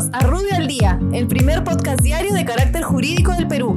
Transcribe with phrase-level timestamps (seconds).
[0.00, 3.74] Bienvenidos a Rubio al Día, el primer podcast diario de carácter jurídico del Perú.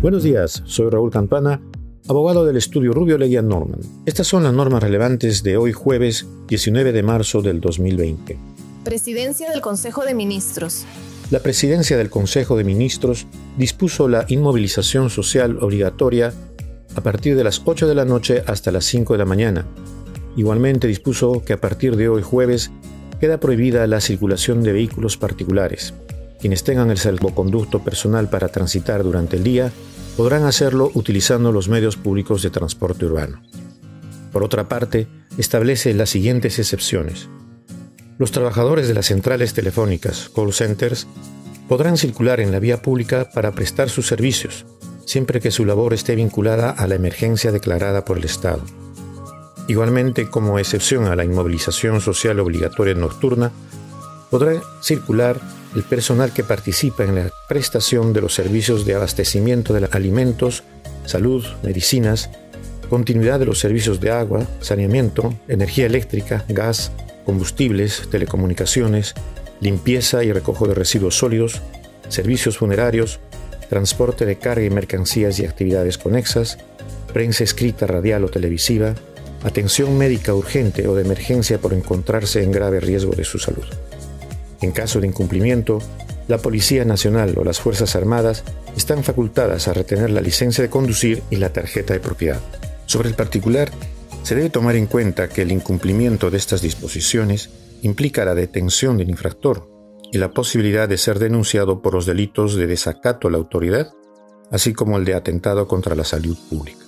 [0.00, 1.60] Buenos días, soy Raúl Campana,
[2.08, 3.80] abogado del estudio Rubio Leguía Norman.
[4.06, 8.38] Estas son las normas relevantes de hoy jueves 19 de marzo del 2020.
[8.84, 10.86] Presidencia del Consejo de Ministros.
[11.30, 13.26] La presidencia del Consejo de Ministros
[13.58, 16.32] dispuso la inmovilización social obligatoria
[16.96, 19.66] a partir de las 8 de la noche hasta las 5 de la mañana.
[20.34, 22.70] Igualmente dispuso que a partir de hoy jueves
[23.22, 25.94] queda prohibida la circulación de vehículos particulares.
[26.40, 29.70] Quienes tengan el salvoconducto personal para transitar durante el día
[30.16, 33.40] podrán hacerlo utilizando los medios públicos de transporte urbano.
[34.32, 35.06] Por otra parte,
[35.38, 37.28] establece las siguientes excepciones.
[38.18, 41.06] Los trabajadores de las centrales telefónicas, call centers,
[41.68, 44.66] podrán circular en la vía pública para prestar sus servicios,
[45.06, 48.64] siempre que su labor esté vinculada a la emergencia declarada por el Estado.
[49.72, 53.50] Igualmente, como excepción a la inmovilización social obligatoria nocturna,
[54.30, 55.40] podrá circular
[55.74, 60.62] el personal que participa en la prestación de los servicios de abastecimiento de alimentos,
[61.06, 62.28] salud, medicinas,
[62.90, 66.92] continuidad de los servicios de agua, saneamiento, energía eléctrica, gas,
[67.24, 69.14] combustibles, telecomunicaciones,
[69.62, 71.62] limpieza y recojo de residuos sólidos,
[72.10, 73.20] servicios funerarios,
[73.70, 76.58] transporte de carga y mercancías y actividades conexas,
[77.14, 78.94] prensa escrita, radial o televisiva,
[79.44, 83.64] atención médica urgente o de emergencia por encontrarse en grave riesgo de su salud.
[84.60, 85.80] En caso de incumplimiento,
[86.28, 88.44] la Policía Nacional o las Fuerzas Armadas
[88.76, 92.40] están facultadas a retener la licencia de conducir y la tarjeta de propiedad.
[92.86, 93.70] Sobre el particular,
[94.22, 97.50] se debe tomar en cuenta que el incumplimiento de estas disposiciones
[97.82, 99.68] implica la detención del infractor
[100.12, 103.92] y la posibilidad de ser denunciado por los delitos de desacato a la autoridad,
[104.50, 106.81] así como el de atentado contra la salud pública.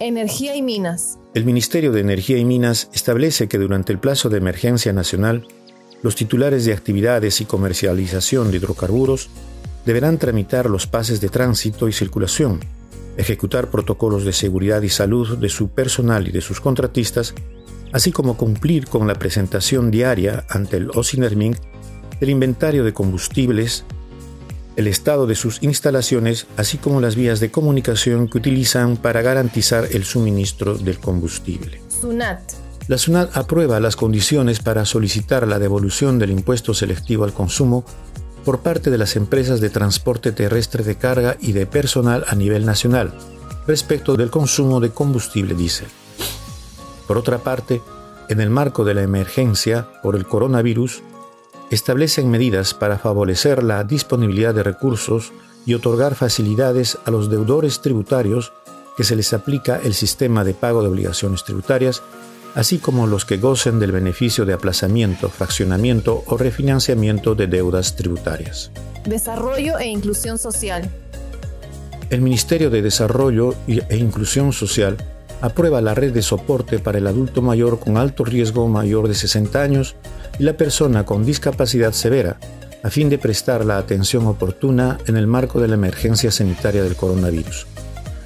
[0.00, 1.18] Energía y Minas.
[1.34, 5.48] El Ministerio de Energía y Minas establece que durante el plazo de emergencia nacional,
[6.02, 9.28] los titulares de actividades y comercialización de hidrocarburos
[9.84, 12.60] deberán tramitar los pases de tránsito y circulación,
[13.16, 17.34] ejecutar protocolos de seguridad y salud de su personal y de sus contratistas,
[17.92, 21.56] así como cumplir con la presentación diaria ante el OSINERMIN
[22.20, 23.84] del inventario de combustibles,
[24.78, 29.88] el estado de sus instalaciones, así como las vías de comunicación que utilizan para garantizar
[29.90, 31.80] el suministro del combustible.
[32.00, 32.52] SUNAT.
[32.86, 37.84] La SUNAT aprueba las condiciones para solicitar la devolución del impuesto selectivo al consumo
[38.44, 42.64] por parte de las empresas de transporte terrestre de carga y de personal a nivel
[42.64, 43.12] nacional
[43.66, 45.88] respecto del consumo de combustible diésel.
[47.08, 47.82] Por otra parte,
[48.28, 51.02] en el marco de la emergencia por el coronavirus,
[51.70, 55.32] establecen medidas para favorecer la disponibilidad de recursos
[55.66, 58.52] y otorgar facilidades a los deudores tributarios
[58.96, 62.02] que se les aplica el sistema de pago de obligaciones tributarias,
[62.54, 68.72] así como los que gocen del beneficio de aplazamiento, fraccionamiento o refinanciamiento de deudas tributarias.
[69.04, 70.90] Desarrollo e inclusión social.
[72.10, 74.96] El Ministerio de Desarrollo e Inclusión Social
[75.42, 79.62] aprueba la red de soporte para el adulto mayor con alto riesgo mayor de 60
[79.62, 79.94] años
[80.38, 82.38] y la persona con discapacidad severa,
[82.82, 86.96] a fin de prestar la atención oportuna en el marco de la emergencia sanitaria del
[86.96, 87.66] coronavirus.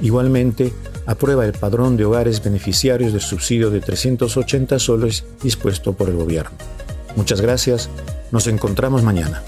[0.00, 0.72] Igualmente,
[1.06, 6.56] aprueba el padrón de hogares beneficiarios del subsidio de 380 soles dispuesto por el gobierno.
[7.16, 7.90] Muchas gracias,
[8.30, 9.42] nos encontramos mañana.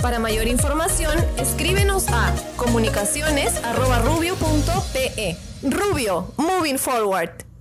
[0.00, 5.36] Para mayor información, escríbenos a comunicaciones.rubio.pe.
[5.62, 7.51] Rubio, moving forward.